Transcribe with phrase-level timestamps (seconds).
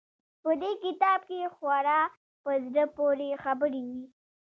[0.43, 2.01] په دې کتاب کښې خورا
[2.43, 4.03] په زړه پورې خبرې وې.